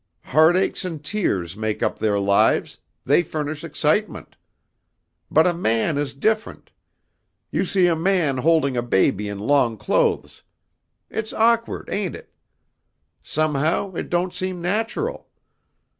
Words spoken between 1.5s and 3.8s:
make up their lives, they furnish